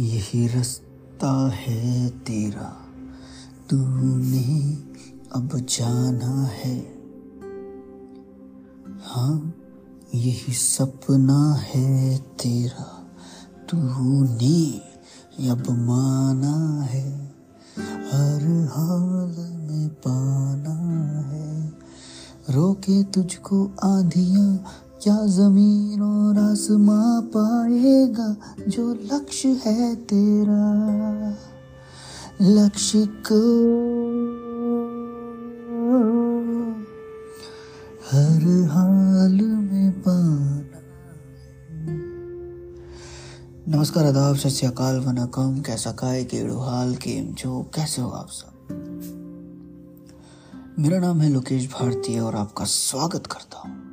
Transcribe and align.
यही 0.00 0.46
रास्ता 0.46 1.48
है 1.48 2.08
तेरा। 2.08 2.86
तूने 3.70 4.72
अब 5.32 5.48
जाना 5.54 6.44
है। 6.44 6.78
हाँ 9.04 9.54
यही 10.14 10.52
सपना 10.52 11.54
है 11.54 12.18
तेरा। 12.18 13.10
तूने 13.70 14.78
अब 15.48 15.70
माना 15.70 16.82
है। 16.82 17.34
हर 17.78 18.68
हाल 18.76 19.52
में 19.70 19.88
पाना 19.88 20.90
है। 21.20 21.72
रोके 22.50 23.04
तुझको 23.04 23.66
आंधियाँ 23.84 24.64
क्या 25.02 25.26
ज़मीन 25.26 26.02
और 26.02 26.38
आसमां 26.38 27.22
पाएगा 27.22 28.36
जो 28.68 28.94
लक्ष्य 28.94 29.48
है 29.48 29.96
तेरा? 29.96 31.36
लक्ष्य 32.42 33.06
को 33.06 33.40
हर 38.10 38.68
हाल 38.70 39.40
में 39.40 39.92
पाना 39.92 40.64
नमस्कार, 43.76 44.06
आदाब, 44.06 44.36
सत 44.36 44.48
श्री 44.48 44.68
अकाल, 44.68 44.96
वनकम। 44.96 45.62
कैसा 45.62 45.92
काय, 45.92 46.24
केड़ो 46.24 46.58
हाल, 46.58 46.94
केम 46.94 47.34
जो 47.34 47.70
कैसे 47.74 48.02
हो 48.02 48.10
आप 48.10 48.28
सब? 48.28 48.52
मेरा 50.78 50.98
नाम 50.98 51.20
है 51.20 51.30
लोकेश 51.30 51.72
भारती 51.72 52.18
और 52.18 52.34
आपका 52.34 52.64
स्वागत 52.64 53.26
करता 53.26 53.58
हूँ। 53.58 53.87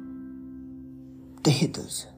तहे 1.45 1.67
दिल 1.67 1.85
से 1.85 2.09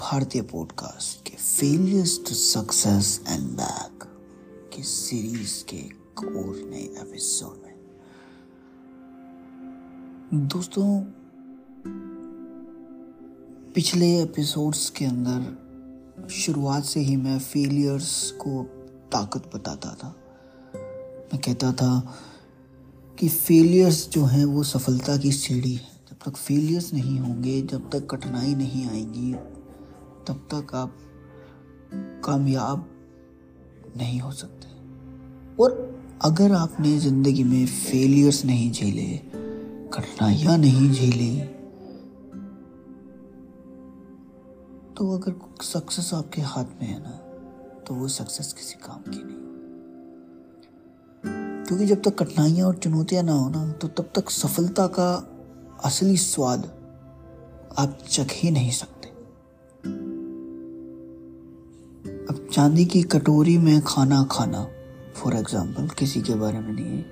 भारतीय 0.00 0.42
पॉडकास्ट 0.42 1.30
के 1.30 1.36
failures 1.36 2.18
to 2.18 2.34
success 2.34 3.24
and 3.28 3.50
back 3.50 4.04
की 4.76 4.82
सीरीज़ 4.82 5.64
के 5.64 5.76
एक 5.76 6.20
और 6.24 6.70
नए 6.70 6.82
एपिसोड 6.82 7.62
में। 7.66 7.74
दोस्तों, 10.48 11.00
पिछले 13.72 14.22
एपिसोड्स 14.22 14.90
के 14.90 15.04
अंदर 15.04 16.28
शुरुआत 16.30 16.84
से 16.84 17.00
ही 17.00 17.16
मैं 17.16 17.38
फेलियर्स 17.38 18.30
को 18.30 18.62
ताकत 19.12 19.50
बताता 19.54 19.94
था। 19.94 20.16
मैं 21.16 21.38
कहता 21.38 21.72
था 21.72 22.16
कि 23.18 23.28
फेलियर्स 23.28 24.08
जो 24.08 24.24
हैं 24.24 24.44
वो 24.44 24.62
सफलता 24.62 25.16
की 25.16 25.32
सीढ़ी 25.32 25.74
है। 25.74 25.91
तक 26.24 26.36
फेलियर्स 26.36 26.92
नहीं 26.94 27.18
होंगे, 27.20 27.60
जब 27.62 27.90
तक 27.90 28.06
कठिनाई 28.10 28.54
नहीं 28.54 28.86
आएगी, 28.88 29.32
तब 30.26 30.46
तक 30.54 30.74
आप 30.74 30.96
कामयाब 32.24 32.88
नहीं 33.96 34.20
हो 34.20 34.30
सकते। 34.32 34.70
और 35.62 35.70
अगर 36.24 36.52
आपने 36.52 36.98
ज़िंदगी 36.98 37.44
में 37.44 37.66
फेलियर्स 37.66 38.44
नहीं 38.44 38.70
झेले, 38.72 39.20
कठिनाइयाँ 39.94 40.58
नहीं 40.58 40.90
झेली 40.92 41.40
तो 44.96 45.10
अगर 45.18 45.34
सक्सेस 45.62 46.14
आपके 46.14 46.42
हाथ 46.42 46.64
में 46.80 46.88
है 46.88 46.98
ना 46.98 47.10
तो 47.86 47.94
वो 47.94 48.08
सक्सेस 48.08 48.52
किसी 48.52 48.74
काम 48.74 49.02
की 49.10 49.22
नहीं। 49.22 49.40
क्योंकि 51.66 51.86
जब 51.86 52.02
तक 52.02 52.18
कठिनाइयाँ 52.18 52.66
और 52.66 52.74
चुनौतियाँ 52.74 53.22
ना 53.22 53.32
हो 53.32 53.48
ना 53.50 53.72
तो 53.72 53.88
तब 53.88 54.12
तक 54.14 54.30
सफलता 54.30 54.86
का 54.86 55.31
असली 55.84 56.16
स्वाद 56.16 56.64
आप 57.78 57.98
चख 58.08 58.32
ही 58.32 58.50
नहीं 58.50 58.70
सकते। 58.70 59.08
अब 62.24 62.46
चांदी 62.52 62.84
की 62.84 63.02
कटोरी 63.12 63.56
में 63.58 63.80
खाना 63.80 64.22
खाना 64.30 64.62
फॉर 65.16 65.36
एग्ज़ाम्पल 65.36 65.88
किसी 65.98 66.20
के 66.22 66.34
बारे 66.34 66.60
में 66.60 66.72
नहीं 66.72 66.96
है। 66.98 67.04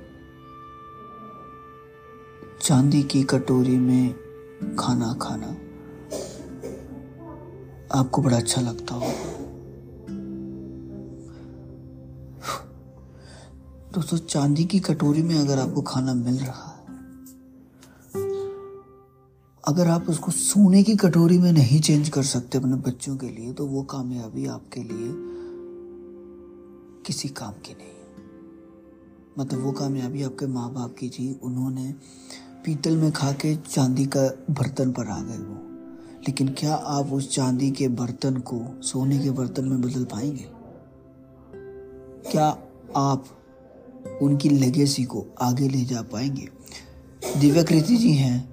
चांदी 2.63 3.03
की 3.03 3.23
कटोरी 3.25 3.77
में 3.79 4.15
खाना 4.79 5.13
खाना, 5.23 5.51
आपको 7.93 8.23
बड़ा 8.23 8.37
अच्छा 8.37 8.61
लगता 8.61 8.95
हो 8.95 9.13
दोस्तों, 13.95 14.19
चांदी 14.19 14.65
की 14.65 14.81
कटोरी 14.81 15.23
में 15.23 15.39
अगर 15.39 15.59
आपको 15.59 15.83
खाना 15.83 16.15
मिल 16.15 16.39
रहा 16.39 16.70
अगर 19.69 19.89
आप 19.89 20.09
उसको 20.09 20.33
सोने 20.33 20.83
की 20.83 20.97
कटोरी 20.97 21.39
में 21.39 21.53
नहीं 21.53 21.81
चेंज 21.81 22.09
कर 22.09 22.23
सकते 22.23 22.59
अपने 22.59 22.75
बच्चों 22.75 23.17
के 23.17 23.29
लिए 23.29 23.53
तो 23.53 23.67
वो 23.67 23.83
कामयाबी 23.83 24.47
आपके 24.47 24.81
लिए 24.81 25.13
किसी 27.07 27.29
काम 27.29 27.53
की 27.53 27.73
नहीं 27.73 27.89
है। 27.89 28.05
मतलब 29.39 29.61
वो 29.61 29.73
कामयाबी 29.73 30.23
आपके 30.23 30.47
माँ 30.47 30.73
बाप 30.73 30.95
की 30.99 31.09
थी, 31.09 31.41
उन्होंने 31.43 31.95
पीतल 32.65 32.97
में 32.97 33.13
खा 33.13 33.33
के 33.33 33.57
चांदी 33.57 34.07
का 34.07 34.21
बर्तन 34.51 34.93
पर 34.93 35.07
आ 35.07 35.23
गए 35.23 35.39
वो। 35.39 35.55
लेकिन 36.21 36.49
क्या 36.49 36.75
आप 36.75 37.13
उस 37.13 37.35
चांदी 37.35 37.71
के 37.71 37.89
बर्तन 37.89 38.37
को 38.37 38.83
सोने 38.83 39.19
के 39.19 39.31
बर्तन 39.31 39.65
में 39.65 39.81
बदल 39.81 40.05
पाएँगे? 40.05 40.47
क्या 42.31 42.59
आप 42.97 43.25
उनकी 44.23 44.49
लेगेसी 44.49 45.05
को 45.05 45.27
आगे 45.41 45.69
ले 45.69 45.85
जा 45.85 46.03
पाएँगे? 46.03 46.49
दिव्या 47.41 47.63
कृति 47.63 47.97
जी 47.97 48.13
हैं 48.13 48.50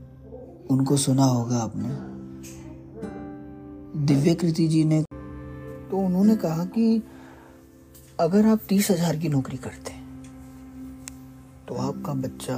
उनको 0.69 0.97
सुना 0.97 1.25
होगा 1.25 1.57
आपने। 1.57 1.89
दिव्य 4.05 4.33
कृति 4.35 4.67
जी 4.67 4.83
ने 4.85 5.01
तो 5.01 5.97
उन्होंने 5.97 6.35
कहा 6.37 6.65
कि 6.67 7.01
अगर 8.19 8.45
आप 8.47 8.59
तीस 8.69 8.89
हज़ार 8.91 9.15
की 9.17 9.29
नौकरी 9.29 9.57
करते 9.59 9.91
तो 11.67 11.75
आपका 11.77 12.13
बच्चा 12.15 12.57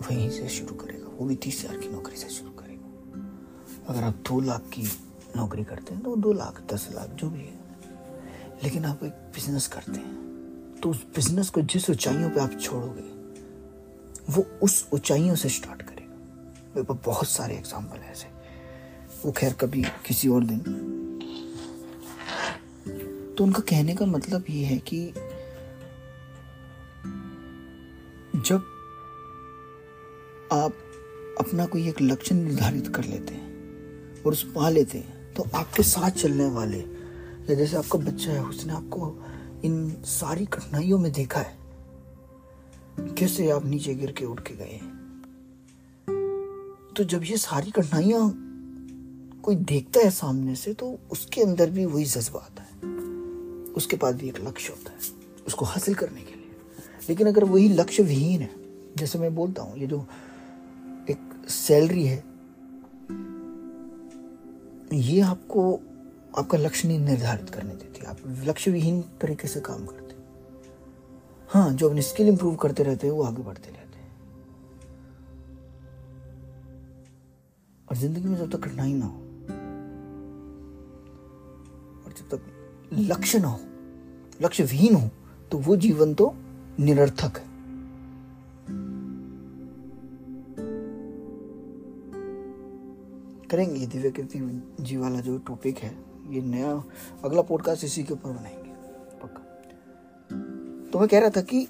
वहीं 0.00 0.28
से 0.30 0.48
शुरू 0.50 0.74
करेगा। 0.76 1.08
वो 1.18 1.26
भी 1.26 1.34
तीस 1.36 1.64
हज़ार 1.64 1.76
की 1.78 1.88
नौकरी 1.88 2.16
से 2.16 2.28
शुरू 2.30 2.50
करेगा। 2.52 3.88
अगर 3.88 4.02
आप 4.04 4.14
दो 4.28 4.40
लाख 4.42 4.62
की 4.72 4.82
नौकरी 5.36 5.64
करते 5.64 5.94
हैं 5.94 6.02
तो 6.02 6.16
दो 6.16 6.32
लाख, 6.32 6.62
दस 6.72 6.88
लाख, 6.94 7.08
जो 7.10 7.30
भी 7.30 7.40
है। 7.40 7.54
लेकिन 8.62 8.84
आप 8.84 9.04
एक 9.04 9.12
बिज़नेस 9.34 9.66
करते 9.68 9.92
हैं 9.92 10.80
तो 10.82 10.90
उस 10.90 11.04
बिज़नेस 11.16 11.50
को 11.50 11.60
जिस 11.62 11.90
ऊंचाइयों 11.90 12.30
पे 12.30 12.40
आप 12.40 12.58
छोड़ोगे, 12.60 13.02
वो 14.30 14.46
उस 14.62 14.88
ऊंचाइयों 14.94 15.34
से 15.34 15.48
स्टार्ट 15.50 15.82
मेरे 16.76 16.84
पास 16.84 16.98
बहुत 17.04 17.28
सारे 17.28 17.54
एग्ज़ाम्पल 17.54 17.98
है 17.98 18.10
ऐसे। 18.10 18.28
वो 19.24 19.30
खैर 19.32 19.52
कभी 19.52 19.82
किसी 20.06 20.28
और 20.28 20.44
दिन। 20.44 20.58
तो 23.36 23.44
उनका 23.44 23.60
कहने 23.60 23.94
का 23.94 24.06
मतलब 24.06 24.44
ये 24.50 24.64
है 24.64 24.76
कि 24.88 24.98
जब 28.38 28.64
आप 30.52 30.72
अपना 31.40 31.66
कोई 31.66 31.88
एक 31.88 32.02
लक्ष्य 32.02 32.34
निर्धारित 32.34 32.88
कर 32.88 33.04
लेते 33.04 33.34
हैं 33.34 34.22
और 34.22 34.32
उस 34.32 34.42
पा 34.54 34.68
लेते 34.68 34.98
हैं 34.98 35.34
तो 35.34 35.46
आपके 35.54 35.82
साथ 35.82 36.10
चलने 36.12 36.46
वाले, 36.50 36.78
या 36.78 37.54
जैसे 37.54 37.76
आपका 37.76 37.98
बच्चा 38.00 38.32
है, 38.32 38.42
उसने 38.42 38.72
आपको 38.72 39.12
इन 39.64 39.90
सारी 40.06 40.46
कठिनाइयों 40.46 40.98
में 40.98 41.10
देखा 41.12 41.40
है, 41.40 41.56
कैसे 43.18 43.50
आप 43.50 43.66
नीचे 43.66 43.94
गिर 43.94 44.12
के 44.12 44.24
उठ 44.24 44.40
के 44.40 44.54
गए 44.56 44.80
तो 46.96 47.04
जब 47.04 47.24
ये 47.24 47.36
सारी 47.36 47.70
कठिनाइयाँ 47.70 48.28
कोई 49.42 49.56
देखता 49.56 50.00
है 50.00 50.10
सामने 50.10 50.54
से 50.56 50.72
तो 50.74 50.98
उसके 51.12 51.42
अंदर 51.42 51.70
भी 51.70 51.84
वही 51.84 52.04
जज्बा 52.04 52.40
आता 52.40 52.62
है। 52.62 52.92
उसके 53.72 53.96
पास 53.96 54.14
भी 54.14 54.28
एक 54.28 54.40
लक्ष्य 54.40 54.72
होता 54.72 54.90
है, 54.90 54.98
उसको 55.46 55.64
हासिल 55.64 55.94
करने 55.94 56.20
के 56.20 56.34
लिए। 56.34 56.50
लेकिन 57.08 57.26
अगर 57.26 57.44
वही 57.44 57.68
लक्ष्य 57.68 58.02
विहीन 58.02 58.40
है, 58.40 58.50
जैसे 58.96 59.18
मैं 59.18 59.34
बोलता 59.34 59.62
हूँ, 59.62 59.78
ये 59.78 59.86
जो 59.86 60.06
एक 61.10 61.48
सैलरी 61.48 62.06
है, 62.06 62.24
ये 64.92 65.20
आपको, 65.20 65.80
आपका 66.38 66.58
लक्ष्य 66.58 66.88
नहीं 66.88 66.98
निर्धारित 66.98 67.50
करने 67.50 67.74
देती। 67.74 68.06
आप 68.06 68.18
लक्ष्य 68.44 68.70
विहीन 68.70 69.00
तरीके 69.20 69.48
से 69.48 69.60
काम 69.60 69.86
करते 69.86 70.14
हाँ। 71.48 71.72
जो 71.72 71.88
अपनी 71.88 72.02
स्किल 72.02 72.28
इंप्रूव 72.28 72.54
करते 72.56 72.82
रहते 72.82 73.06
हैं, 73.06 73.14
वो 73.14 73.22
आगे 73.22 73.42
बढ़ते 73.42 73.70
रहते 73.70 73.85
और 77.88 77.96
ज़िंदगी 77.96 78.28
में 78.28 78.36
जब 78.38 78.50
तक 78.50 78.64
कठिनाई 78.64 78.92
ना 78.92 79.06
हो, 79.06 79.18
और 82.04 82.12
जब 82.12 82.28
तक 82.28 82.40
लक्ष्य 82.92 83.38
ना 83.38 83.48
हो 83.48 83.60
लक्ष्य 84.42 84.64
विहीन 84.64 84.94
हो 84.94 85.08
तो 85.50 85.58
वो 85.58 85.76
जीवन 85.76 86.14
तो 86.14 86.34
निरर्थक 86.80 87.38
है। 87.38 87.44
करेंगे 93.50 93.80
ये 93.80 93.86
दिव्य 93.86 94.10
कीर्ति 94.10 94.38
जी 94.80 94.96
वाला 94.96 95.20
जो 95.20 95.36
टॉपिक 95.38 95.78
है, 95.78 95.94
ये 96.30 96.40
नया 96.42 96.72
अगला 97.24 97.42
पॉडकास्ट 97.42 97.84
इसी 97.84 98.02
के 98.04 98.12
ऊपर 98.14 98.30
बनाएँगे, 98.30 98.70
पक्का। 99.22 99.42
तो 100.90 100.98
मैं 100.98 101.08
कह 101.08 101.20
रहा 101.20 101.30
था 101.30 101.40
कि 101.42 101.66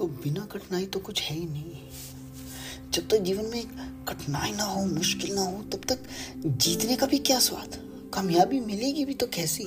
तो 0.00 0.06
बिना 0.06 0.44
कठिनाई 0.44 0.86
तो 0.86 0.98
कुछ 0.98 1.22
है 1.22 1.36
ही 1.36 1.46
नहीं। 1.46 2.90
जब 2.92 3.08
तक 3.08 3.16
जीवन 3.16 3.44
में 3.44 3.66
कठिनाई 4.04 4.52
ना 4.52 4.64
हो, 4.64 4.84
मुश्किल 4.84 5.34
ना 5.34 5.40
हो, 5.40 5.62
तब 5.62 5.80
तक 5.88 5.98
जीतने 6.46 6.96
का 6.96 7.06
भी 7.06 7.18
क्या 7.18 7.38
स्वाद? 7.38 7.76
कामयाबी 8.14 8.60
मिलेगी 8.60 9.04
भी 9.04 9.14
तो 9.14 9.26
कैसी? 9.26 9.64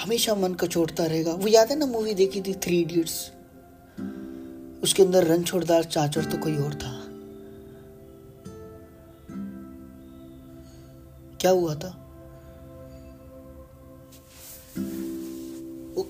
हमेशा 0.00 0.34
मन 0.34 0.54
कचोटता 0.54 1.04
रहेगा। 1.04 1.32
वो 1.32 1.48
याद 1.48 1.70
है 1.70 1.78
ना 1.78 1.86
मूवी 1.86 2.14
देखी 2.14 2.40
थी 2.40 2.54
थ्री 2.54 2.80
इडियट्स 2.80 3.30
उसके 4.82 5.02
अंदर 5.02 5.24
रणछोड़दार 5.24 5.84
चाचर 5.84 6.24
तो 6.24 6.38
कोई 6.38 6.56
और 6.56 6.74
था। 6.74 7.02
क्या 11.40 11.50
हुआ 11.50 11.74
था? 11.74 11.99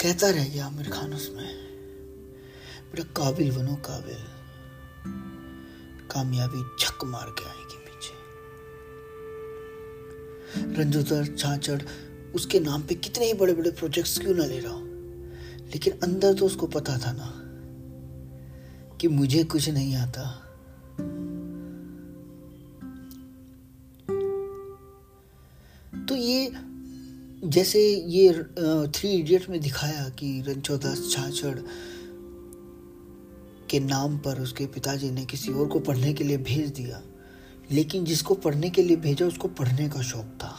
कहता 0.02 0.30
रह 0.30 0.48
गया 0.48 0.66
आमिर 0.66 0.90
खान 0.90 1.14
उसमें। 1.14 1.54
बेटा 2.92 3.02
काबिल 3.02 3.56
बनो, 3.56 3.74
काबिल। 3.74 4.16
कामयाबी 6.08 6.84
झक 6.84 6.98
मार 7.04 7.34
के 7.38 7.44
आएगी 7.44 7.76
पीछे। 7.78 8.14
रंजोदर 10.76 11.36
छाछड़, 11.36 11.82
उसके 12.34 12.60
नाम 12.60 12.82
पे 12.82 12.94
कितने 12.94 13.26
ही 13.26 13.34
बड़े 13.34 13.52
बड़े 13.52 13.70
प्रोजेक्ट्स 13.70 14.18
क्यों 14.18 14.34
ना 14.34 14.44
ले 14.44 14.60
रहा 14.60 14.72
हो? 14.72 14.80
लेकिन 15.66 15.92
अंदर 15.92 16.34
तो 16.34 16.46
उसको 16.46 16.66
पता 16.66 16.98
था 16.98 17.12
ना 17.12 17.40
कि 18.96 19.08
मुझे 19.08 19.44
कुछ 19.44 19.68
नहीं 19.68 19.96
आता। 19.96 20.46
जैसे 27.50 27.80
ये 28.06 28.32
थ्री 28.88 29.10
इडियट 29.10 29.48
में 29.50 29.60
दिखाया 29.60 30.08
कि 30.18 30.42
रणछोदास 30.46 31.00
छाछड़ 31.12 31.58
के 33.70 33.80
नाम 33.80 34.18
पर 34.18 34.40
उसके 34.40 34.66
पिताजी 34.66 35.10
ने 35.10 35.24
किसी 35.26 35.52
और 35.52 35.66
को 35.68 35.80
पढ़ने 35.80 36.12
के 36.12 36.24
लिए 36.24 36.36
भेज 36.38 36.68
दिया, 36.70 37.00
लेकिन 37.70 38.04
जिसको 38.04 38.34
पढ़ने 38.36 38.70
के 38.70 38.82
लिए 38.82 38.96
भेजा 38.98 39.26
उसको 39.26 39.48
पढ़ने 39.50 39.88
का 39.88 40.02
शौक 40.02 40.26
था। 40.42 40.52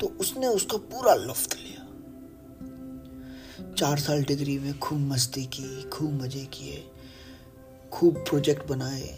तो 0.00 0.06
उसने 0.20 0.46
उसका 0.48 0.78
पूरा 0.86 1.14
लुफ्त 1.16 1.56
लिया। 1.56 1.82
चार 3.74 3.98
साल 3.98 4.22
डिग्री 4.24 4.58
में 4.58 4.78
खूब 4.78 4.98
मस्ती 5.08 5.44
की, 5.48 5.82
खूब 5.90 6.22
मज़े 6.22 6.44
किए, 6.52 6.84
खूब 7.92 8.14
प्रोजेक्ट 8.18 8.68
बनाए 8.68 9.08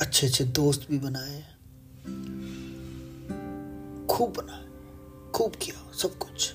अच्छे 0.00 0.26
अच्छे 0.26 0.44
दोस्त 0.44 0.86
भी 0.90 0.98
बनाए। 0.98 1.42
खूब 4.10 4.32
बनाए 4.36 4.68
खूब 5.32 5.52
किया, 5.52 5.90
सब 5.92 6.18
कुछ। 6.18 6.52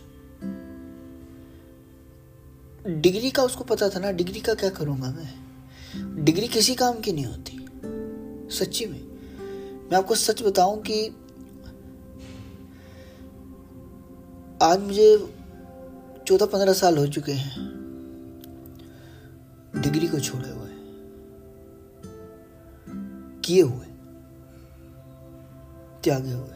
डिग्री 3.01 3.31
का 3.31 3.43
उसको 3.43 3.63
पता 3.63 3.89
था 3.89 3.99
ना, 3.99 4.11
डिग्री 4.11 4.39
का 4.39 4.53
क्या 4.53 4.69
करूँगा 4.69 5.11
मैं? 5.11 6.25
डिग्री 6.25 6.47
किसी 6.47 6.75
काम 6.75 6.99
की 6.99 7.13
नहीं 7.13 7.25
होती, 7.25 7.57
सच्ची 8.55 8.85
में। 8.85 9.01
मैं 9.89 9.97
आपको 9.97 10.15
सच 10.15 10.41
बताऊँ 10.43 10.81
कि 10.81 11.07
आज 14.61 14.79
मुझे 14.79 15.07
चौदह 16.27 16.45
पंद्रह 16.45 16.73
साल 16.73 16.97
हो 16.97 17.07
चुके 17.07 17.31
हैं। 17.31 17.53
डिग्री 19.75 20.07
को 20.07 20.19
छोड़े 20.19 20.49
हुए, 20.49 20.69
किए 23.41 23.61
हुए, 23.61 23.85
त्यागे 26.03 26.31
हुए। 26.31 26.54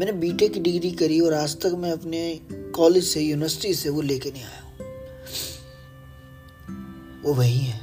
मैंने 0.00 0.12
बीटेक 0.12 0.52
की 0.52 0.60
डिग्री 0.60 0.90
करी 0.90 1.20
और 1.20 1.34
आज 1.34 1.56
तक 1.56 1.72
मैं 1.78 1.92
अपने 1.92 2.40
कॉलेज 2.50 3.04
से 3.04 3.20
यूनिवर्सिटी 3.20 3.74
से 3.74 3.88
वो 3.88 4.00
लेके 4.00 4.30
नहीं 4.30 4.42
आया 4.42 4.60
हूँ। 4.60 4.74
वो 7.22 7.34
वही 7.34 7.58
है। 7.58 7.78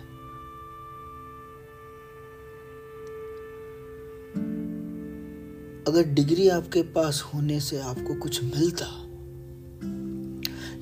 अगर 5.87 6.03
डिग्री 6.03 6.49
आपके 6.49 6.81
पास 6.81 7.21
होने 7.21 7.59
से 7.59 7.79
आपको 7.79 8.15
कुछ 8.15 8.43
मिलता 8.43 8.85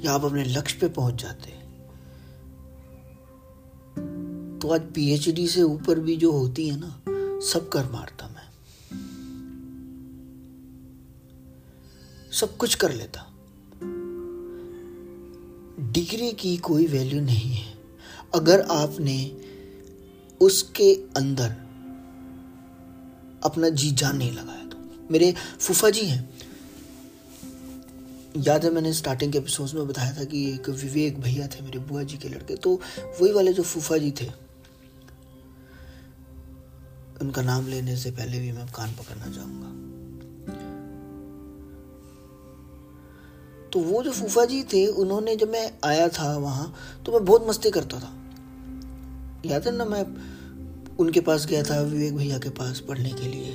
या 0.05 0.11
आप 0.11 0.25
अपने 0.25 0.43
लक्ष्य 0.43 0.77
पे 0.81 0.87
पहुँच 0.87 1.21
जाते 1.21 1.51
तो 4.59 4.73
आज 4.73 4.81
पीएचडी 4.81 5.47
से 5.47 5.61
ऊपर 5.61 5.99
भी 5.99 6.15
जो 6.15 6.31
होती 6.31 6.69
है 6.69 6.79
ना, 6.79 7.01
सब 7.39 7.69
कर 7.69 7.85
मारता 7.85 8.34
सब 12.35 12.57
कुछ 12.57 12.75
कर 12.75 12.93
लेता। 12.93 13.31
डिग्री 15.91 16.31
की 16.31 16.57
कोई 16.57 16.87
वैल्यू 16.87 17.21
नहीं 17.21 17.51
है। 17.51 17.77
अगर 18.35 18.61
आपने 18.61 19.37
उसके 20.41 20.93
अंदर 21.17 21.49
अपना 23.43 23.69
जी 23.69 23.91
जान 23.91 24.17
नहीं 24.17 24.31
लगाया 24.31 24.65
तो। 24.65 25.07
मेरे 25.11 25.35
फूफा 25.59 25.89
जी 25.89 26.05
हैं। 26.05 26.33
याद 28.37 28.65
है 28.65 28.71
मैंने 28.71 28.93
स्टार्टिंग 28.93 29.31
के 29.31 29.37
एपिसोड 29.37 29.69
में 29.69 29.87
बताया 29.87 30.19
था 30.19 30.23
कि 30.23 30.53
एक 30.53 30.69
विवेक 30.69 31.19
भैया 31.19 31.47
थे 31.47 31.61
मेरे 31.61 31.79
बुआ 31.79 32.03
जी 32.03 32.17
के 32.17 32.29
लड़के। 32.29 32.55
तो 32.55 32.81
वही 33.21 33.31
वाले 33.31 33.53
जो 33.53 33.63
फूफा 33.63 33.97
जी 33.97 34.11
थे, 34.11 34.27
उनका 37.21 37.41
नाम 37.41 37.67
लेने 37.67 37.97
से 37.97 38.11
पहले 38.11 38.39
भी 38.39 38.51
मैं 38.51 38.67
कान 38.67 38.91
पकड़ना 38.91 39.25
चाहूँगा। 39.25 39.84
तो 43.75 43.79
वो 43.81 44.01
जो 44.03 44.11
फूफा 44.11 44.43
जी 44.45 44.61
थे, 44.63 44.85
उन्होंने 44.87 45.35
जब 45.35 45.49
मैं 45.51 45.71
आया 45.83 46.07
था 46.09 46.35
वहाँ 46.37 46.73
तो 47.05 47.11
मैं 47.11 47.23
बहुत 47.25 47.47
मस्ती 47.47 47.69
करता 47.71 47.97
था। 47.99 48.11
याद 49.45 49.65
है 49.65 49.75
ना, 49.75 49.85
मैं 49.85 50.05
उनके 50.99 51.19
पास 51.19 51.45
गया 51.45 51.63
था, 51.63 51.79
विवेक 51.81 52.15
भैया 52.15 52.37
के 52.37 52.49
पास 52.49 52.79
पढ़ने 52.79 53.11
के 53.11 53.27
लिए 53.27 53.51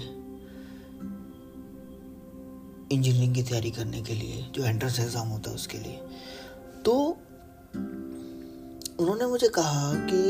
इंजीनियरिंग 2.93 3.35
की 3.35 3.43
तैयारी 3.43 3.71
करने 3.71 4.03
के 4.03 4.15
लिए, 4.15 4.45
जो 4.55 4.65
एंट्रेंस 4.65 4.99
एग्ज़ाम 5.01 5.29
होता 5.29 5.51
है 5.51 5.57
उसके 5.57 5.79
लिए। 5.79 6.01
तो 6.85 6.95
उन्होंने 9.01 9.27
मुझे 9.27 9.49
कहा 9.49 9.93
कि 10.11 10.21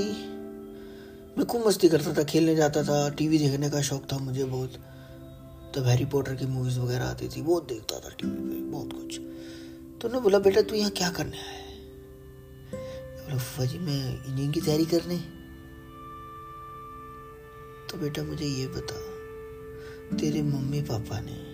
मैं 1.39 1.47
खूब 1.47 1.67
मस्ती 1.67 1.89
करता 1.89 2.13
था, 2.13 2.25
खेलने 2.25 2.55
जाता 2.57 2.83
था 2.83 3.09
टीवी 3.09 3.39
देखने 3.39 3.71
का 3.71 3.81
शौक 3.83 4.07
था 4.13 4.19
मुझे 4.19 4.45
बहुत। 4.45 4.79
तब 5.77 5.87
हैरी 5.87 6.05
पॉटर 6.05 6.35
की 6.35 6.47
मूवीज़ 6.47 6.79
वगैरह 6.81 7.05
आती 7.05 7.29
थी, 7.29 7.43
बहुत 7.43 7.69
देखता 7.69 7.99
था 7.99 8.14
टीवी 8.21 8.49
पे, 8.49 8.61
बहुत 8.71 8.93
कुछ। 8.93 9.21
तो 10.00 10.09
उन्होंने 10.09 10.25
बोला, 10.25 10.38
बेटा, 10.38 10.61
तू 10.61 10.75
यहाँ 10.75 10.90
क्या 10.90 11.11
करने 11.11 11.37
आया 11.37 11.47
है? 11.47 11.75
बोला, 13.16 13.38
फूफा 13.38 13.64
जी, 13.64 13.78
मैं 13.78 14.16
इंजीनियरिंग 14.16 14.52
की 14.52 14.61
तैयारी 14.61 14.85
करने। 14.85 15.16
तो 17.90 17.99
बेटा, 17.99 18.23
मुझे 18.23 18.47
ये 18.47 18.66
बता, 18.66 19.11
तेरे 20.16 20.42
मम्मी 20.42 20.83
पापा 20.83 21.21
ने 21.21 21.50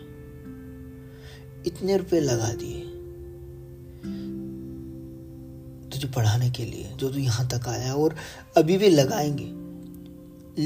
इतने 1.66 1.96
रुपए 1.96 2.20
लगा 2.20 2.52
दिए 2.52 2.80
तुझे 5.90 6.08
पढ़ाने 6.08 6.50
के 6.50 6.64
लिए, 6.64 6.92
जो 6.96 7.10
तू 7.10 7.18
यहाँ 7.18 7.48
तक 7.48 7.68
आया 7.68 7.94
और 7.94 8.16
अभी 8.56 8.78
भी 8.78 8.88
लगाएँगे। 8.88 9.66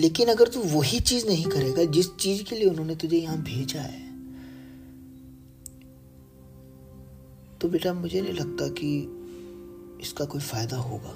लेकिन 0.01 0.29
अगर 0.29 0.49
तू 0.49 0.61
वही 0.61 1.01
चीज़ 1.01 1.27
नहीं 1.27 1.45
करेगा, 1.45 1.85
जिस 1.85 2.17
चीज़ 2.17 2.43
के 2.43 2.57
लिए 2.57 2.71
उन्होंने 2.71 2.97
तुझे 2.97 3.17
यहाँ 3.17 3.43
भेजा 3.43 3.81
है 3.81 4.10
तो 7.61 7.69
बेटा 7.69 7.93
मुझे 7.95 8.21
नहीं 8.21 8.33
लगता 8.33 8.69
कि 8.69 8.91
इसका 10.01 10.25
कोई 10.25 10.41
फ़ायदा 10.41 10.77
होगा। 10.77 11.11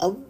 अब 0.00 0.26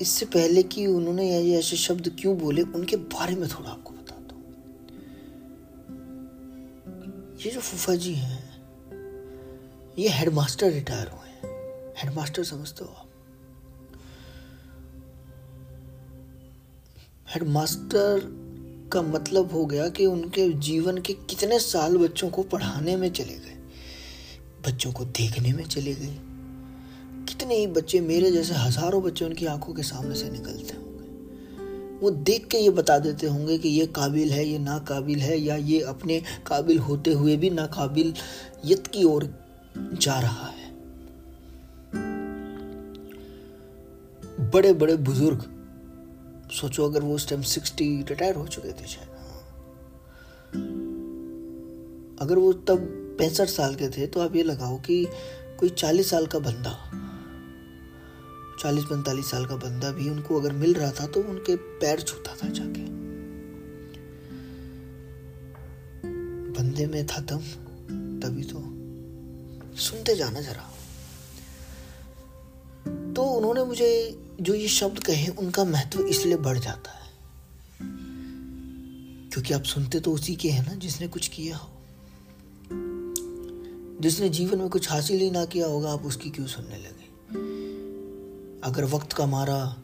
इससे 0.00 0.26
पहले 0.26 0.62
कि 0.62 0.86
उन्होंने 0.86 1.42
ये 1.42 1.58
ऐसे 1.58 1.76
शब्द 1.76 2.08
क्यों 2.20 2.36
बोले, 2.38 2.62
उनके 2.62 2.96
बारे 2.96 3.36
में 3.36 3.48
थोड़ा 3.48 3.70
आपको 3.70 3.94
बता 3.94 4.16
दो 4.20 4.36
ये 7.38 7.50
जो 7.50 7.60
फूफा 7.60 7.94
जी 7.94 8.14
हैं, 8.14 8.44
ये 9.98 10.08
हेडमास्टर 10.08 10.70
रिटायर 10.72 11.08
हुए 11.08 11.28
हैं। 11.28 11.94
हेडमास्टर 11.98 12.44
समझते 12.44 12.84
हो 12.84 12.90
आप? 12.90 13.08
हेडमास्टर 17.34 18.37
का 18.88 19.02
मतलब 19.02 19.52
हो 19.52 19.64
गया 19.66 19.88
कि 19.88 20.06
उनके 20.06 20.48
जीवन 20.60 20.98
के 20.98 21.12
कितने 21.12 21.58
साल 21.58 21.96
बच्चों 21.98 22.28
को 22.30 22.42
पढ़ाने 22.42 22.96
में 22.96 23.10
चले 23.10 23.34
गए, 23.34 23.56
बच्चों 24.66 24.92
को 24.92 25.04
देखने 25.04 25.52
में 25.52 25.64
चले 25.64 25.94
गए। 25.94 26.16
कितने 27.28 27.54
ही 27.54 27.66
बच्चे 27.66 28.00
मेरे 28.00 28.30
जैसे 28.30 28.54
हज़ारों 28.54 29.02
बच्चे 29.02 29.24
उनकी 29.24 29.46
आँखों 29.46 29.74
के 29.74 29.82
सामने 29.82 30.14
से 30.14 30.30
निकलते 30.30 30.76
होंगे। 30.76 31.98
वो 31.98 32.10
देख 32.10 32.46
के 32.46 32.58
ये 32.58 32.70
बता 32.70 32.98
देते 32.98 33.26
होंगे 33.26 33.58
कि 33.58 33.68
ये 33.68 33.86
काबिल 33.86 34.30
है, 34.30 34.44
ये 34.46 34.58
ना 34.58 34.78
काबिल 34.78 35.20
है, 35.20 35.38
या 35.38 35.56
ये 35.56 35.80
अपने 35.86 36.20
काबिल 36.46 36.78
होते 36.78 37.12
हुए 37.12 37.36
भी 37.36 37.50
ना 37.50 37.66
काबिल 37.66 38.14
यत 38.64 38.86
की 38.86 39.04
ओर 39.04 39.28
जा 39.76 40.18
रहा 40.20 40.46
है। 40.46 40.66
बड़े 44.50 44.72
बड़े 44.72 44.96
बुज़ुर्ग 44.96 45.44
सोचो 46.52 46.84
अगर 46.84 47.02
वो 47.02 47.14
उस 47.14 47.28
टाइम 47.28 47.42
सिक्सटी 47.42 47.86
रिटायर 48.02 48.34
हो 48.34 48.46
चुके 48.46 48.72
थे 48.72 48.86
शायद। 48.86 49.08
अगर 52.20 52.38
वो 52.38 52.52
तब 52.52 52.86
पैंसठ 53.18 53.48
साल 53.48 53.74
के 53.74 53.88
थे 53.88 54.06
तो 54.06 54.20
आप 54.20 54.36
ये 54.36 54.42
लगाओ 54.42 54.76
कि 54.78 55.04
कोई 55.60 55.68
चालीस 55.68 56.10
साल 56.10 56.26
का 56.26 56.38
बंदा, 56.38 56.72
चालीस 58.62 58.84
पैंतालीस 58.84 59.30
साल 59.30 59.46
का 59.46 59.56
बंदा 59.56 59.90
भी 59.92 60.08
उनको 60.10 60.40
अगर 60.40 60.52
मिल 60.52 60.74
रहा 60.74 60.90
था 60.90 61.06
तो 61.06 61.20
उनके 61.22 61.56
पैर 61.56 62.00
छूता 62.00 62.34
था 62.34 62.48
जाके। 62.48 62.86
बंदे 66.52 66.86
में 66.86 67.06
था 67.06 67.20
दम, 67.22 67.42
तभी 68.20 68.44
तो। 68.44 68.62
सुनते 69.76 70.14
जाना 70.16 70.40
जरा। 70.40 70.70
तो 73.12 73.22
उन्होंने 73.22 73.64
मुझे 73.64 73.90
जो 74.40 74.54
ये 74.54 74.68
शब्द 74.68 74.98
कहे, 74.98 75.28
उनका 75.28 75.64
महत्व 75.64 76.00
इसलिए 76.00 76.36
बढ़ 76.36 76.58
जाता 76.58 76.90
है। 76.90 77.08
क्योंकि 79.30 79.54
आप 79.54 79.62
सुनते 79.62 80.00
तो 80.00 80.12
उसी 80.12 80.36
के 80.36 80.50
हैं 80.50 80.66
ना, 80.66 80.74
जिसने 80.74 81.08
कुछ 81.08 81.28
किया 81.28 81.56
हो। 81.56 81.70
जिसने 84.00 84.28
जीवन 84.28 84.58
में 84.58 84.68
कुछ 84.68 84.90
हासिल 84.90 85.20
ही 85.20 85.30
ना 85.30 85.44
किया 85.44 85.66
होगा, 85.66 85.92
आप 85.92 86.02
उसकी 86.02 86.30
क्यों 86.30 86.46
सुनने 86.46 86.76
लगे? 86.76 87.08
अगर 88.60 88.84
वक्त 88.84 89.12
का 89.12 89.26
मारा, 89.26 89.76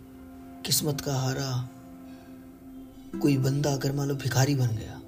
किस्मत 0.67 1.01
का 1.01 1.15
हारा, 1.15 1.69
कोई 3.19 3.37
बंदा 3.37 3.73
अगर 3.73 3.93
मान 3.93 4.09
लो 4.09 4.15
भिखारी 4.15 4.55
बन 4.55 4.67
गया, 4.67 5.03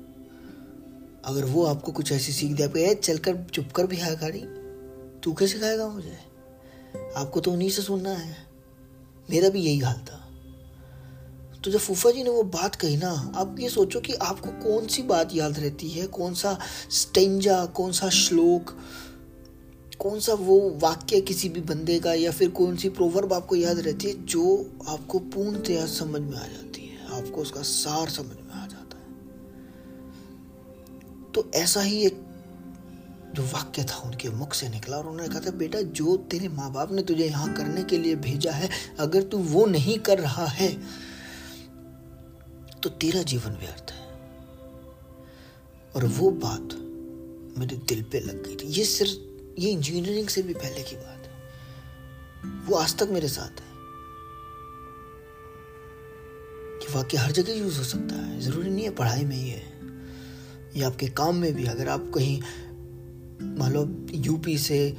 अगर 1.25 1.45
वो 1.45 1.65
आपको 1.65 1.93
कुछ 1.93 2.13
ऐसी 2.13 2.33
सीख 2.33 2.53
दे, 2.53 2.63
आपको 2.63 2.95
चलकर 2.95 3.45
चुप 3.45 3.73
कर 3.73 3.87
भी 3.87 3.97
भिखारी, 3.97 4.45
तू 5.21 5.33
कैसे 5.35 5.59
खाएगा 5.59 5.89
मुझे? 5.89 6.19
आपको 7.17 7.41
तो 7.41 7.53
उन्हीं 7.53 7.71
से 7.71 7.83
सुनना 7.83 8.11
है। 8.11 8.46
मेरा 9.31 9.49
भी 9.49 9.61
यही 9.61 9.79
हाल 9.79 9.95
था। 9.95 10.23
तो 11.65 11.71
जब 11.71 11.79
फूफा 11.79 12.11
जी 12.11 12.23
ने 12.23 12.31
वो 12.31 12.43
बात 12.43 12.75
कही 12.75 12.97
ना, 12.97 13.33
आप 13.37 13.57
ये 13.61 13.69
सोचो 13.69 14.01
कि 14.01 14.13
आपको 14.13 14.51
कौन 14.51 14.87
सी 14.87 15.03
बात 15.03 15.35
याद 15.35 15.59
रहती 15.59 15.89
है? 15.89 16.07
कौन 16.07 16.35
सा 16.35 16.59
स्टेंजा 16.91 17.65
कौन 17.67 17.93
सा 17.93 18.09
श्लोक 18.09 18.77
कौन 19.99 20.21
सा 20.21 20.35
वो 20.35 20.59
वाक्य 20.83 21.21
किसी 21.21 21.49
भी 21.49 21.61
बंदे 21.61 21.99
का 22.01 22.15
या 22.15 22.31
फिर 22.31 22.51
कौन 22.51 22.77
सी 22.77 22.89
प्रोवर्ब 22.89 23.33
आपको 23.33 23.57
याद 23.57 23.79
रहती 23.79 24.09
है 24.09 24.25
जो 24.27 24.71
आपको 24.89 25.19
पूर्णतया 25.19 25.87
समझ 25.87 26.21
में 26.21 26.37
आ 26.37 26.47
जाती 26.47 26.81
है? 26.81 27.19
आपको 27.19 27.41
उसका 27.41 27.63
सार 27.63 28.09
समझ 28.09 28.37
में 28.45 28.53
आ 28.53 28.67
जाता 28.67 28.99
है। 28.99 29.07
तो 31.33 31.51
ऐसा 31.55 31.81
ही 31.81 32.07
एक 32.07 32.26
जो 33.37 33.43
वाक्य 33.43 33.85
था 33.85 33.97
उनके 33.97 34.29
मुख 34.31 34.55
से 34.55 34.69
निकला 34.69 34.97
और 34.97 35.07
उन्होंने 35.07 35.29
कहा 35.29 35.41
था, 35.41 35.51
बेटा, 35.51 35.81
जो 35.81 36.17
तेरे 36.17 36.49
माँ 36.49 36.73
बाप 36.73 36.93
ने 36.93 37.03
तुझे 37.03 37.25
यहाँ 37.25 37.55
करने 37.55 37.85
के 37.85 37.99
लिए 37.99 38.17
भेजा 38.17 38.53
है, 38.53 38.71
अगर 38.99 39.23
तू 39.23 39.39
वो 39.39 39.67
नहीं 39.67 39.99
कर 39.99 40.21
रहा 40.21 40.47
है 40.47 40.83
तो 42.83 42.91
तेरा 42.91 43.23
जीवन 43.23 43.51
व्यर्थ 43.51 43.91
है। 43.91 44.07
और 45.97 46.05
वो 46.05 46.31
बात 46.31 46.69
मेरे 47.59 47.77
दिल 47.77 48.03
पे 48.03 48.21
लग 48.21 48.43
गई 48.47 48.57
थी। 48.57 48.67
ये 48.69 48.85
सिर्फ़, 48.85 49.13
ये 49.61 49.71
इंजीनियरिंग 49.71 50.29
से 50.29 50.43
भी 50.43 50.55
पहले 50.55 50.83
की 50.83 50.97
बात 50.97 51.23
है। 51.25 51.33
वो 52.67 52.77
आज 52.77 52.97
तक 52.97 53.09
मेरे 53.11 53.29
साथ 53.29 53.61
है। 53.61 53.77
कि 56.81 56.93
वाक्य 56.93 57.17
हर 57.17 57.33
जगह 57.33 57.53
यूज़ 57.53 57.79
हो 57.79 57.85
सकता 57.85 58.15
है। 58.15 58.41
ज़रूरी 58.41 58.71
नहीं 58.71 58.85
है 58.85 58.91
पढ़ाई 58.91 59.25
में 59.25 59.37
ही 59.37 59.49
है, 59.49 59.81
या 60.77 60.87
आपके 60.87 61.09
काम 61.09 61.37
में 61.37 61.55
भी। 61.55 61.67
अगर 61.67 61.89
आप 61.89 62.13
कहीं 62.15 62.43
मान 63.43 63.73
लो 63.73 64.07
यूपी 64.15 64.59
से 64.59 64.97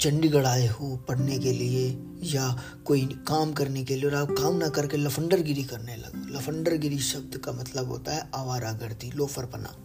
चंडीगढ़ 0.00 0.46
आए 0.46 0.66
हो 0.66 0.96
पढ़ने 0.96 1.38
के 1.38 1.52
लिए 1.52 1.98
या 2.22 2.62
कोई 2.84 3.06
काम 3.06 3.52
करने 3.52 3.84
के 3.84 3.96
लिए 3.96 4.04
और 4.04 4.14
आप 4.14 4.30
काम 4.30 4.56
ना 4.56 4.68
करके 4.68 4.96
लफंडरगिरी 4.96 5.62
करने 5.62 5.96
लगो। 5.96 6.38
लफंडरगिरी 6.38 6.98
शब्द 6.98 7.36
का 7.36 7.52
मतलब 7.52 7.88
होता 7.88 8.12
है 8.12 8.20
आवारा 8.20 8.68
आवारागर्दी, 8.68 9.10
लोफरपना। 9.10 9.76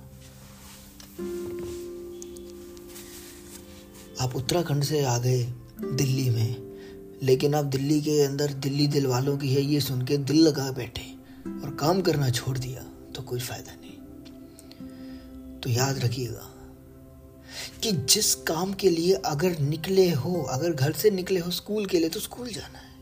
आप 4.21 4.35
उत्तराखंड 4.35 4.83
से 4.83 5.03
आ 5.05 5.17
गए 5.17 5.43
दिल्ली 5.81 6.29
में, 6.29 6.55
लेकिन 7.23 7.55
आप 7.55 7.65
दिल्ली 7.65 8.01
के 8.01 8.21
अंदर 8.21 8.53
दिल्ली 8.53 8.87
दिल 8.87 9.07
वालों 9.07 9.37
की 9.37 9.53
है 9.53 9.61
ये 9.61 9.79
सुन 9.79 10.05
के 10.05 10.17
दिल 10.17 10.37
लगा 10.37 10.71
बैठे 10.71 11.13
और 11.63 11.75
काम 11.75 12.01
करना 12.01 12.29
छोड़ 12.29 12.57
दिया 12.57 12.83
तो 13.15 13.21
कोई 13.21 13.39
फ़ायदा 13.39 13.71
नहीं। 13.71 13.82
तो 15.63 15.69
याद 15.69 15.99
रखिएगा 15.99 16.49
कि 17.83 17.91
जिस 17.91 18.35
काम 18.35 18.73
के 18.73 18.89
लिए 18.89 19.13
अगर 19.13 19.59
निकले 19.59 20.09
हो, 20.09 20.43
अगर 20.43 20.71
घर 20.71 20.91
से 20.91 21.11
निकले 21.11 21.39
हो 21.39 21.51
स्कूल 21.51 21.85
के 21.85 21.99
लिए 21.99 22.09
तो 22.09 22.19
स्कूल 22.19 22.47
जाना 22.47 22.79
है। 22.79 22.93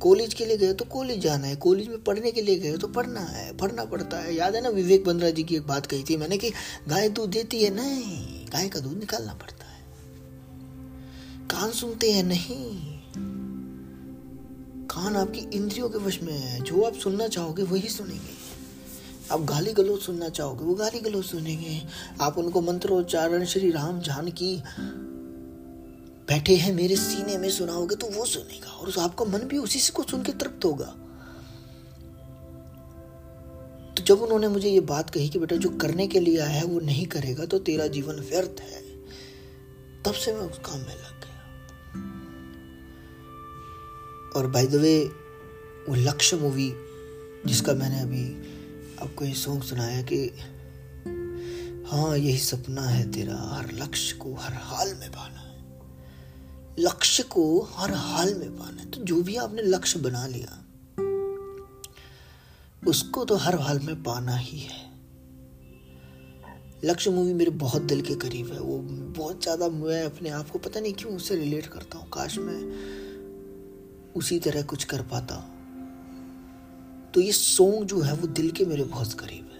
कॉलेज 0.00 0.34
के 0.34 0.46
लिए 0.46 0.56
गए 0.56 0.72
तो 0.72 0.84
कॉलेज 0.84 1.18
जाना 1.18 1.46
है। 1.46 1.56
कॉलेज 1.56 1.88
में 1.88 2.04
पढ़ने 2.04 2.32
के 2.32 2.42
लिए 2.42 2.58
गए 2.58 2.76
तो 2.76 2.88
पढ़ना 2.88 3.20
है, 3.20 3.56
पढ़ना 3.56 3.84
पड़ता 3.84 4.18
है। 4.18 4.34
याद 4.34 4.54
है 4.54 4.60
ना, 4.60 4.68
विवेक 4.68 5.04
बंद्रा 5.04 5.30
जी 5.30 5.44
की 5.44 5.56
एक 5.56 5.66
बात 5.66 5.86
कही 5.86 6.04
थी 6.10 6.16
मैंने 6.16 6.38
कि 6.38 6.50
गाय 6.88 7.08
दूध 7.08 7.30
देती 7.30 7.64
है? 7.64 7.74
नहीं, 7.74 8.46
गाय 8.46 8.68
का 8.68 8.80
दूध 8.80 8.98
निकालना 8.98 9.34
पड़ता 9.34 9.64
है। 9.64 9.84
कान 11.48 11.70
सुनते 11.70 12.12
हैं? 12.12 12.22
नहीं। 12.22 12.98
कान 14.86 15.16
आपकी 15.16 15.38
इंद्रियों 15.38 15.88
के 15.88 15.98
वश 15.98 16.22
में 16.22 16.38
है। 16.38 16.60
जो 16.60 16.82
आप 16.82 16.94
सुनना 16.94 17.28
चाहोगे, 17.28 17.62
वही 17.62 17.88
सुनेंगे। 17.88 18.53
आप 19.32 19.40
गाली 19.40 19.72
गलोच 19.72 20.02
सुनना 20.02 20.28
चाहोगे, 20.28 20.64
वो 20.64 20.74
गाली 20.74 21.00
गलोच 21.00 21.24
सुनेंगे। 21.24 21.80
आप 22.20 22.38
उनको 22.38 22.60
मंत्रोच्चारण 22.60 23.44
श्री 23.44 23.70
राम 23.70 24.00
जानकी 24.00 24.56
बैठे 26.28 26.56
हैं 26.56 26.72
मेरे 26.72 26.96
सीने 26.96 27.36
में 27.38 27.48
सुनाओगे 27.50 27.96
तो 27.96 28.06
वो 28.10 28.24
सुनेगा 28.24 28.70
और 28.70 28.92
आपका 29.00 29.24
मन 29.24 29.38
भी 29.38 29.58
उसी 29.58 29.92
को 29.92 30.02
सुन 30.02 30.22
के 30.22 30.32
तृप्त 30.32 30.64
होगा। 30.64 30.94
तो 33.96 34.02
जब 34.02 34.22
उन्होंने 34.22 34.48
मुझे 34.48 34.68
ये 34.68 34.80
बात 34.80 35.10
कही 35.10 35.28
कि 35.28 35.38
बेटा 35.38 35.56
जो 35.56 35.68
करने 35.78 36.06
के 36.06 36.20
लिए 36.20 36.38
आया 36.38 36.60
है, 36.60 36.64
वो 36.64 36.80
नहीं 36.80 37.06
करेगा 37.06 37.44
तो 37.44 37.58
तेरा 37.58 37.86
जीवन 37.86 38.14
व्यर्थ 38.30 38.60
है। 38.60 38.82
तब 40.04 40.14
से 40.14 40.32
मैं 40.32 40.40
उस 40.40 40.58
काम 40.58 40.78
में 40.78 40.94
लग 40.94 41.20
गया। 41.20 41.40
और 44.36 44.46
बाय 44.46 44.66
द 44.66 44.74
वे 44.74 44.98
वो 45.88 45.94
लक्ष्य 45.94 46.36
मूवी 46.36 46.72
जिसका 47.46 47.72
मैंने 47.72 48.00
अभी 48.00 48.24
आपको 49.04 49.24
ये 49.24 49.34
सॉन्ग 49.34 49.62
सुनाया 49.62 50.02
कि 50.02 50.26
हाँ 51.90 52.16
यही 52.16 52.38
सपना 52.38 52.82
है 52.82 53.10
तेरा, 53.12 53.36
हर 53.52 53.72
लक्ष्य 53.72 54.16
को 54.16 54.34
हर 54.34 54.52
हाल 54.52 54.94
में 54.94 55.10
पाना 55.10 55.40
लक्ष्य 56.78 57.22
को 57.22 57.60
हर 57.72 57.92
हाल 57.92 58.34
में 58.34 58.56
पाना 58.56 58.82
है। 58.82 58.90
तो 58.90 59.00
जो 59.00 59.22
भी 59.22 59.36
आपने 59.36 59.62
लक्ष्य 59.62 59.98
बना 60.00 60.26
लिया, 60.26 60.64
उसको 62.88 63.24
तो 63.24 63.36
हर 63.36 63.58
हाल 63.58 63.78
में 63.78 64.02
पाना 64.02 64.36
ही 64.36 64.58
है। 64.58 64.82
लक्ष्य 66.84 67.10
मूवी 67.10 67.32
मेरे 67.34 67.50
बहुत 67.50 67.82
दिल 67.82 68.02
के 68.02 68.14
करीब 68.14 68.52
है। 68.52 68.60
वो 68.60 68.78
बहुत 69.18 69.42
ज़्यादा 69.42 69.68
मैं 69.68 70.02
अपने 70.04 70.30
आप 70.30 70.50
को 70.50 70.58
पता 70.58 70.80
नहीं 70.80 70.92
क्यों 70.92 71.16
उससे 71.16 71.36
रिलेट 71.36 71.66
करता 71.66 71.98
हूँ। 71.98 72.08
काश 72.08 72.38
मैं 72.38 72.60
उसी 74.12 74.38
तरह 74.38 74.62
कुछ 74.62 74.84
कर 74.84 75.02
पाता। 75.02 75.53
तो 77.14 77.20
ये 77.20 77.32
सॉन्ग 77.32 77.84
जो 77.84 78.00
है 78.00 78.14
वो 78.14 78.26
दिल 78.26 78.50
के 78.50 78.64
मेरे 78.64 78.84
बहुत 78.84 79.12
करीब 79.12 79.50
है। 79.52 79.54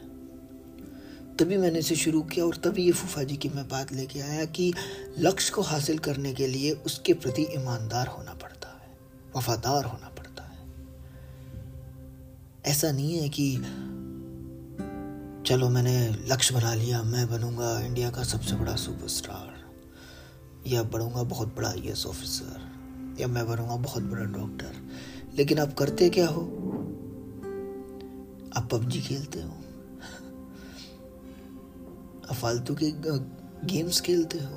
तभी 1.37 1.57
मैंने 1.57 1.79
इसे 1.79 1.97
शुरू 1.97 2.23
किया 2.23 2.45
और 2.45 2.57
तभी 2.57 2.85
ये 2.85 2.93
फूफा 2.93 3.23
जी 3.23 3.37
की 3.37 3.49
मैं 3.49 3.69
बात 3.69 3.93
लेके 3.93 4.21
आया 4.21 4.45
कि 4.45 4.75
लक्ष्य 5.19 5.53
को 5.53 5.63
हासिल 5.63 5.99
करने 5.99 6.35
के 6.35 6.47
लिए 6.47 6.71
उसके 6.71 7.13
प्रति 7.13 7.43
ईमानदार 7.43 8.07
होना 8.07 8.35
पड़ता 8.35 8.69
है, 8.69 8.99
वफादार 9.37 9.85
होना 9.85 10.09
पड़ता 10.09 10.43
है। 10.43 10.59
ऐसा 12.65 12.93
नहीं 12.93 13.19
है 13.19 13.29
कि, 13.29 13.57
चलो 15.47 15.69
मैंने 15.69 16.11
लक्ष्य 16.11 16.55
बना 16.55 16.75
लिया, 16.75 17.03
मैं 17.03 17.31
बनूँगा 17.31 17.81
इंडिया 17.81 18.11
का 18.11 18.23
सबसे 18.23 18.55
बड़ा 18.57 18.77
सुपरस्टार 18.77 19.55
या 20.67 20.83
बनूँगा 20.83 21.23
बहुत 21.23 21.57
बड़ा 21.57 21.69
आई 21.69 21.93
ऑफिसर 22.07 22.75
या 23.21 23.27
मैं 23.27 23.49
बनूँगा 23.49 23.77
बहुत 23.77 24.03
बड़ा 24.03 24.25
डॉक्टर 24.25 24.73
लेकिन 25.39 25.59
आप 25.59 25.75
करते 25.75 26.11
क्या 26.11 26.29
हो? 26.29 26.64
आप 28.57 28.69
पबजी 28.73 29.01
खेलते 29.01 29.41
हो? 29.41 29.51
आप 32.31 32.35
फालतू 32.35 32.75
के 32.75 32.91
गेम्स 33.67 34.01
खेलते 34.01 34.39
हो? 34.39 34.57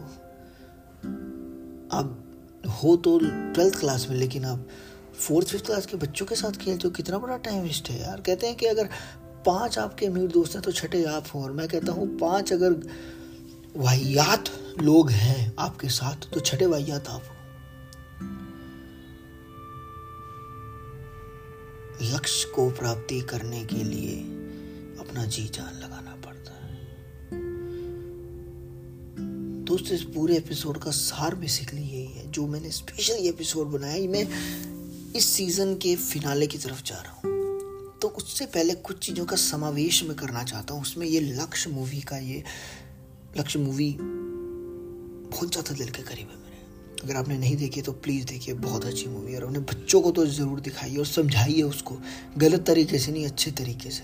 आप 1.92 2.24
हो 2.82 2.96
तो 2.98 3.18
ट्वेल्थ 3.20 3.80
क्लास 3.80 4.08
में, 4.10 4.18
लेकिन 4.18 4.46
आप 4.46 4.68
फोर्थ 5.16 5.48
फिफ्थ 5.48 5.66
क्लास 5.66 5.86
के 5.86 5.98
बच्चों 5.98 6.26
के 6.26 6.36
साथ 6.36 6.52
खेलते 6.52 6.88
हो? 6.88 6.92
कितना 6.92 7.18
बड़ा 7.18 7.38
टाइम 7.38 7.64
वेस्ट 7.64 7.90
है 7.90 8.02
यार। 8.02 8.22
कहते 8.22 8.48
हैं 8.48 8.56
कि 8.56 8.66
अगर 8.66 8.90
पाँच 9.46 9.78
आपके 9.80 10.06
अमीर 10.06 10.32
दोस्त 10.32 10.54
हैं 10.54 10.62
तो 10.62 10.72
छठे 10.72 11.04
आप 11.06 11.28
हो। 11.36 11.44
और 11.44 11.52
मैं 11.52 11.68
कहता 11.68 11.92
हूँ, 11.92 12.08
पाँच 12.18 12.54
अगर 12.54 12.76
वाहियात 13.78 14.50
लोग 14.82 15.10
हैं 15.10 15.56
आपके 15.60 15.90
साथ 15.90 16.32
तो 16.34 16.40
छठे 16.40 16.66
वाहियात 16.66 17.08
आप 17.08 17.22
हो। 17.22 17.37
लक्ष्य 22.02 22.50
को 22.56 22.70
प्राप्ति 22.70 23.20
करने 23.22 23.64
के 23.66 23.84
लिए 23.84 24.16
अपना 25.00 25.26
जी 25.26 25.44
जान 25.44 25.80
लगाना 25.80 26.16
पड़ता 26.16 26.52
है। 26.54 26.76
दोस्तों, 29.66 29.96
इस 29.96 30.04
पूरे 30.04 30.38
एपिसोड 30.38 30.78
का 30.78 30.92
सार 30.92 31.36
बेसिकली 31.36 31.82
यही 31.82 32.06
है। 32.06 32.32
जो 32.32 32.48
मैंने 32.48 32.72
स्पेशल 32.72 33.14
ये 33.14 33.30
एपिसोड 33.30 33.68
बनाया 33.68 34.10
मैं 34.10 34.28
इस 35.16 35.26
सीज़न 35.26 35.76
के 35.76 35.96
फिनाले 35.96 36.48
की 36.48 36.58
तरफ़ 36.58 36.84
जा 36.84 36.96
रहा 36.96 37.14
हूँ। 37.14 38.00
तो 38.02 38.08
उससे 38.08 38.46
पहले 38.46 38.74
कुछ 38.74 38.98
चीज़ों 38.98 39.26
का 39.26 39.36
समावेश 39.36 40.04
मैं 40.04 40.16
करना 40.16 40.44
चाहता 40.44 40.74
हूँ। 40.74 40.82
उसमें 40.82 41.08
ये 41.08 41.20
लक्ष्य 41.20 41.70
मूवी 41.70 42.02
का 42.02 42.18
ये, 42.18 42.44
लक्ष्य 43.38 43.60
मूवी 43.60 43.98
बहुत 44.02 45.52
ज़्यादा 45.52 45.76
दिल 45.76 45.90
के 45.90 46.04
करीब 46.04 46.30
है 46.30 46.47
अगर 47.04 47.16
आपने 47.16 47.38
नहीं 47.38 47.56
देखी 47.58 47.82
तो 47.82 47.92
प्लीज़ 47.92 48.26
देखिए, 48.26 48.54
बहुत 48.56 48.86
अच्छी 48.86 49.08
मूवी 49.08 49.34
है 49.34 49.40
और 49.40 49.46
अपने 49.46 49.60
बच्चों 49.60 50.02
को 50.02 50.12
तो 50.12 50.26
ज़रूर 50.26 50.60
दिखाइए 50.60 50.98
और 50.98 51.06
समझाइए 51.06 51.62
उसको। 51.62 51.98
गलत 52.38 52.66
तरीके 52.66 53.00
से 53.00 53.12
नहीं, 53.12 53.26
अच्छे 53.26 53.52
तरीके 53.52 53.90
से। 53.90 54.04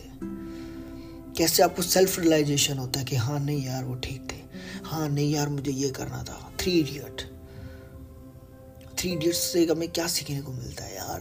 कैसे 1.38 1.64
आपको 1.64 1.82
सेल्फ 1.82 2.20
रियलाइजेशन 2.20 2.78
होता 2.78 3.00
है 3.00 3.06
कि 3.06 3.16
हाँ 3.16 3.40
नहीं 3.40 3.66
यार, 3.66 3.84
वो 3.84 3.96
ठीक 3.96 4.28
थे। 4.32 4.36
हाँ 4.86 5.10
नहीं 5.10 5.34
यार, 5.34 5.50
मुझे 5.50 5.72
ये 5.72 5.90
करना 5.90 6.24
था। 6.24 6.52
थ्री 6.60 6.72
इडियट 6.72 7.22
थ्री 8.98 9.12
इडियट्स 9.12 9.38
से 9.38 9.66
हमें 9.66 9.90
क्या 9.90 10.08
सीखने 10.08 10.42
को 10.42 10.52
मिलता 10.52 10.84
है 10.84 10.96
यार? 10.96 11.20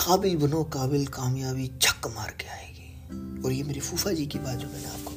काबिल 0.00 0.36
बनो, 0.36 0.64
काबिल 0.64 1.06
कामयाबी 1.06 1.70
झक 1.82 2.06
मार 2.06 2.30
के 2.30 2.48
आएगी। 2.48 3.42
और 3.42 3.52
ये 3.52 3.62
मेरी 3.62 3.80
फूफा 3.80 4.12
जी 4.12 4.26
की 4.26 4.38
बात 4.38 4.58
जो 4.58 4.68
मैंने 4.68 4.86
आपको 4.86 5.15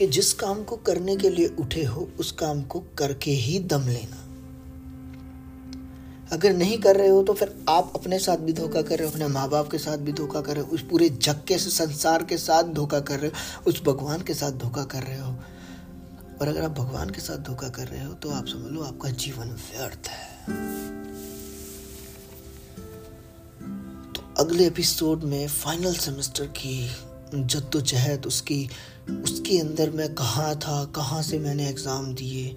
कि 0.00 0.06
जिस 0.06 0.32
काम 0.32 0.62
को 0.64 0.76
करने 0.76 1.16
के 1.16 1.30
लिए 1.30 1.46
उठे 1.60 1.84
हो, 1.84 2.08
उस 2.20 2.30
काम 2.32 2.62
को 2.62 2.80
करके 2.98 3.30
ही 3.30 3.58
दम 3.60 3.88
लेना। 3.88 4.16
अगर 6.32 6.52
नहीं 6.52 6.78
कर 6.78 6.96
रहे 6.96 7.08
हो 7.08 7.22
तो 7.22 7.32
फिर 7.32 7.64
आप 7.68 7.92
अपने 7.94 8.18
साथ 8.18 8.36
भी 8.36 8.52
धोखा 8.52 8.82
कर 8.82 8.98
रहे 8.98 9.06
हो, 9.06 9.12
अपने 9.12 9.26
माँ 9.28 9.48
बाप 9.48 9.68
के 9.70 9.78
साथ 9.78 9.98
भी 9.98 10.12
धोखा 10.12 10.40
कर 10.40 10.54
रहे 10.54 10.64
हो, 10.64 10.70
उस 10.70 10.82
पूरे 10.82 11.08
जग 11.08 11.42
के 11.48 11.58
संसार 11.58 12.24
के 12.24 12.38
साथ 12.38 12.72
धोखा 12.72 13.00
कर 13.00 13.20
रहे 13.20 13.30
हो, 13.30 13.70
उस 13.70 13.82
भगवान 13.82 14.22
के 14.22 14.34
साथ 14.34 14.52
धोखा 14.52 14.84
कर 14.84 15.02
रहे 15.02 15.18
हो। 15.18 15.34
और 16.40 16.48
अगर 16.48 16.62
आप 16.62 16.70
भगवान 16.70 17.10
के 17.10 17.20
साथ 17.20 17.38
धोखा 17.48 17.68
कर 17.68 17.88
रहे 17.88 18.04
हो 18.04 18.12
तो 18.14 18.30
आप 18.30 18.46
समझ 18.46 18.72
लो 18.72 18.82
आपका 18.82 19.10
जीवन 19.18 19.50
व्यर्थ 19.66 20.08
है। 20.08 20.58
तो 24.12 24.34
अगले 24.38 24.66
एपिसोड 24.66 25.24
में 25.24 25.46
फाइनल 25.48 25.94
सेमेस्टर 25.98 26.46
की 26.56 26.76
जद्दोजहद 27.34 28.26
उसकी, 28.26 28.68
उसके 29.10 29.58
अंदर 29.58 29.90
मैं 29.90 30.14
कहाँ 30.14 30.56
था, 30.56 30.84
कहाँ 30.84 31.22
से 31.22 31.38
मैंने 31.38 31.68
एग्ज़ाम 31.68 32.14
दिए, 32.14 32.56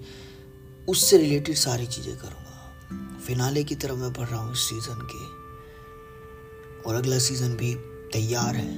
उससे 0.88 1.18
रिलेटेड 1.18 1.56
सारी 1.56 1.86
चीज़ें 1.86 2.16
करूँगा। 2.16 2.72
फिनाले 3.18 3.64
की 3.64 3.74
तरफ़ 3.74 3.92
मैं 3.92 4.12
बढ़ 4.12 4.28
रहा 4.28 4.40
हूँ 4.40 4.52
इस 4.52 4.58
सीज़न 4.58 5.08
के। 5.12 5.44
और 6.82 6.94
अगला 6.94 7.18
सीज़न 7.18 7.56
भी 7.56 7.74
तैयार 8.12 8.56
है 8.56 8.74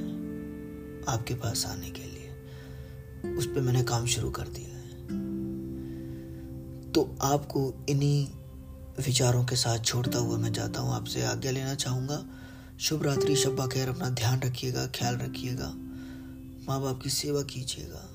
आपके 1.09 1.35
पास 1.35 1.67
आने 1.67 1.91
के 1.91 2.03
लिए। 2.03 3.35
उस 3.35 3.47
पर 3.47 3.61
मैंने 3.61 3.83
काम 3.83 4.07
शुरू 4.07 4.31
कर 4.31 4.49
दिया 4.49 4.69
है। 4.69 5.07
तो 6.93 7.17
आपको 7.23 7.87
इन्हीं 7.89 8.29
विचारों 9.07 9.45
के 9.45 9.57
साथ 9.57 9.79
छोड़ता 9.79 10.19
हुआ 10.19 10.39
मैं 10.39 10.53
जाता 10.53 10.81
हूँ। 10.81 10.95
आपसे 10.95 11.23
आज्ञा 11.23 11.53
लेना 11.53 11.75
चाहूँगा। 11.75 12.27
शुभ 12.81 13.03
रात्रि, 13.03 13.37
शब्बा 13.37 13.67
खैर, 13.67 13.89
अपना 13.89 14.11
ध्यान 14.11 14.41
रखिएगा, 14.41 14.87
ख्याल 14.87 15.17
रखिएगा। 15.17 15.86
माँ 16.69 16.83
बाप 16.83 17.01
की 17.03 17.11
सेवा 17.11 17.43
कीजिएगा। 17.43 18.13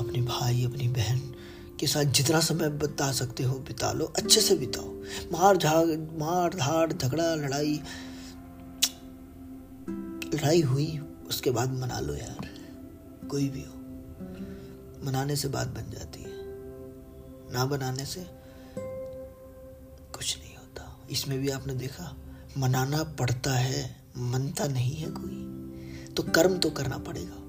अपने 0.00 0.22
भाई, 0.22 0.64
अपनी 0.64 0.88
बहन 0.88 1.34
के 1.80 1.86
साथ 1.86 2.04
जितना 2.04 2.40
समय 2.40 2.68
बिता 2.68 3.12
सकते 3.12 3.42
हो, 3.42 3.58
बिता 3.58 3.92
लो, 3.92 4.04
अच्छे 4.04 4.40
से 4.40 4.54
बिताओ। 4.54 4.88
मार 5.32 5.56
झाग, 5.56 6.16
मार 6.18 6.54
धाड़, 6.54 6.92
झगड़ा, 6.92 7.34
लड़ाई 7.34 7.80
लड़ाई 10.34 10.60
हुई, 10.60 10.98
उसके 11.28 11.50
बाद 11.50 11.72
मना 11.72 12.00
लो 12.00 12.14
यार। 12.14 12.48
कोई 13.28 13.48
भी 13.48 13.62
हो। 13.62 13.72
मनाने 15.06 15.36
से 15.36 15.48
बात 15.48 15.68
बन 15.68 15.90
जाती 15.90 16.22
है। 16.22 16.30
ना 17.52 17.66
बनाने 17.66 18.04
से 18.04 18.26
कुछ 20.14 20.38
नहीं 20.38 20.56
होता। 20.56 21.00
इसमें 21.10 21.38
भी 21.38 21.48
आपने 21.48 21.74
देखा, 21.74 22.16
मनाना 22.58 23.04
पड़ता 23.04 23.52
है, 23.54 24.04
मनता 24.18 24.66
नहीं 24.66 24.96
है 24.96 25.08
कोई। 25.10 25.52
तो 26.16 26.22
कर्म 26.34 26.58
तो 26.58 26.70
करना 26.70 26.98
पड़ेगा 26.98 27.42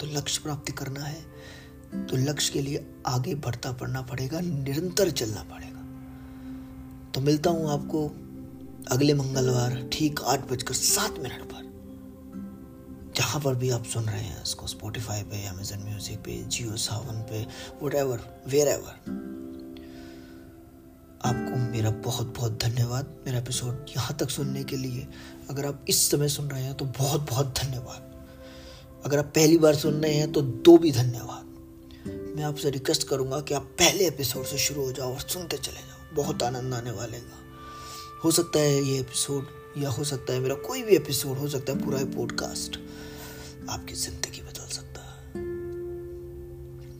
तो 0.00 0.06
लक्ष्य 0.08 0.42
प्राप्ति 0.42 0.72
करना 0.72 1.04
है 1.04 2.06
तो 2.06 2.16
लक्ष्य 2.16 2.52
के 2.52 2.62
लिए 2.62 2.84
आगे 3.06 3.34
बढ़ता 3.36 3.72
पड़ना 3.72 4.02
पड़ेगा, 4.02 4.40
निरंतर 4.40 5.10
चलना 5.10 5.42
पड़ेगा। 5.42 5.82
तो 7.12 7.20
मिलता 7.20 7.50
हूँ 7.50 7.70
आपको 7.70 8.06
अगले 8.90 9.14
मंगलवार, 9.14 9.88
ठीक 9.92 10.20
आठ 10.22 10.50
बजकर 10.50 10.74
सात 10.74 11.18
मिनट 11.18 11.42
पर। 11.42 11.62
जहाँ 13.16 13.40
पर 13.40 13.54
भी 13.54 13.70
आप 13.70 13.84
सुन 13.84 14.04
रहे 14.04 14.22
हैं 14.22 14.42
इसको 14.42 14.66
स्पॉटिफाई 14.66 15.22
पे 15.22 15.46
अमेजन 15.46 15.82
म्यूज़िक 15.84 16.18
पे 16.18 16.42
जियो 16.44 16.76
सावन 16.78 17.22
पे 17.22 17.46
वट 17.82 17.94
एवर 17.94 18.20
वेर 18.48 18.68
एवर 18.68 19.33
आपको 21.24 21.56
मेरा 21.58 21.90
बहुत 22.04 22.34
बहुत 22.36 22.58
धन्यवाद 22.62 23.14
मेरा 23.26 23.38
एपिसोड 23.38 23.86
यहाँ 23.90 24.16
तक 24.20 24.30
सुनने 24.30 24.64
के 24.64 24.76
लिए। 24.76 25.06
अगर 25.50 25.66
आप 25.66 25.84
इस 25.88 26.10
समय 26.10 26.28
सुन 26.28 26.48
रहे 26.48 26.62
हैं 26.62 26.74
तो 26.74 26.84
बहुत 26.98 27.30
बहुत 27.30 27.54
धन्यवाद। 27.58 28.12
अगर 29.04 29.18
आप 29.18 29.24
पहली 29.24 29.58
बार 29.58 29.74
सुन 29.74 30.02
रहे 30.02 30.14
हैं 30.14 30.32
तो 30.32 30.42
दो 30.42 30.76
भी 30.78 30.92
धन्यवाद। 30.92 31.42
मैं 32.36 32.44
आपसे 32.44 32.70
रिक्वेस्ट 32.70 33.08
करूँगा 33.08 33.40
कि 33.40 33.54
आप 33.54 33.62
पहले 33.78 34.06
एपिसोड 34.06 34.44
से 34.44 34.58
शुरू 34.58 34.84
हो 34.84 34.92
जाओ 34.92 35.12
और 35.12 35.20
सुनते 35.20 35.56
चले 35.56 35.80
जाओ। 35.80 36.14
बहुत 36.16 36.42
आनंद 36.42 36.74
आने 36.74 36.90
वाले 36.90 37.18
का। 37.18 37.38
हो 38.24 38.30
सकता 38.30 38.58
है 38.58 38.82
ये 38.82 38.98
एपिसोड 39.00 39.46
या 39.78 39.90
हो 39.90 40.04
सकता 40.04 40.32
है 40.32 40.40
मेरा 40.40 40.54
कोई 40.66 40.82
भी 40.82 40.96
एपिसोड 40.96 41.38
हो 41.38 41.48
सकता 41.48 41.72
है 41.72 41.84
पूरा 41.84 42.04
पॉडकास्ट 42.16 42.78
आपकी 43.70 43.94
ज़िंदगी 43.94 44.42
बदल 44.42 44.68
सकता 44.68 45.00
है। 45.00 45.42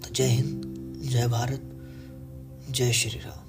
तो 0.01 0.15
जय 0.15 0.25
हिंद, 0.25 0.63
जय 1.03 1.27
भारत, 1.29 1.71
जय 2.71 2.93
श्री 2.93 3.19
राम। 3.19 3.44